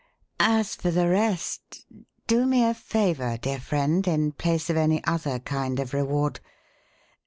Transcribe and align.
As 0.39 0.73
for 0.73 0.89
the 0.89 1.07
rest, 1.07 1.85
do 2.25 2.47
me 2.47 2.63
a 2.65 2.73
favour, 2.73 3.37
dear 3.37 3.59
friend, 3.59 4.07
in 4.07 4.31
place 4.31 4.67
of 4.71 4.75
any 4.75 5.03
other 5.05 5.37
kind 5.37 5.79
of 5.79 5.93
reward. 5.93 6.39